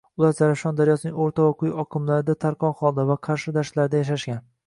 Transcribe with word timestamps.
Ular 0.19 0.31
Zarafshon 0.37 0.77
daryosining 0.79 1.19
o‘rta 1.25 1.45
va 1.47 1.51
quyi 1.59 1.73
oqimlarida 1.83 2.37
tarqoq 2.45 2.81
holda 2.85 3.07
va 3.13 3.19
Qarshi 3.29 3.53
dashtlarida 3.61 4.03
yashashgan. 4.03 4.43